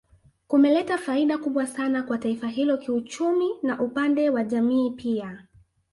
[0.47, 5.47] Kumeleta faida kubwa sana kwa taifa hilo kiuchumi na upande wa jamii pia